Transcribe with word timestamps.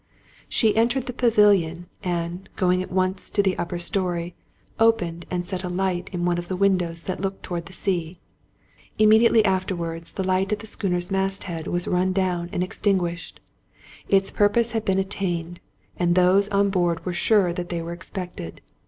She 0.49 0.75
entered 0.75 1.05
the 1.05 1.13
pavilion, 1.13 1.85
and, 2.03 2.49
going 2.55 2.81
at 2.81 2.89
once 2.91 3.29
to 3.29 3.43
the 3.43 3.55
upper 3.59 3.77
story, 3.77 4.33
opened 4.79 5.27
and 5.29 5.45
set 5.45 5.63
a 5.63 5.69
light 5.69 6.09
in 6.11 6.25
one 6.25 6.39
of 6.39 6.47
the 6.47 6.55
windows 6.55 7.03
that 7.03 7.19
looked 7.19 7.43
toward 7.43 7.67
the 7.67 7.71
sea. 7.73 8.19
Immedi 8.99 9.29
ately 9.29 9.45
afterwards 9.45 10.13
the 10.13 10.23
light 10.23 10.51
at 10.51 10.57
the 10.57 10.65
schooner's 10.65 11.11
masthead 11.11 11.67
was 11.67 11.87
run 11.87 12.13
down 12.13 12.49
and 12.51 12.63
extinguished. 12.63 13.41
Its 14.09 14.31
purpose 14.31 14.71
had 14.71 14.85
been 14.85 14.97
attained, 14.97 15.59
and 15.97 16.15
those 16.15 16.47
on 16.49 16.71
board 16.71 17.05
were 17.05 17.13
sure 17.13 17.53
that 17.53 17.69
they 17.69 17.83
were 17.83 17.93
expected. 17.93 18.59